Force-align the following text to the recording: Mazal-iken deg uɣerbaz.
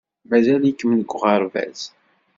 Mazal-iken 0.29 0.91
deg 0.99 1.09
uɣerbaz. 1.15 1.79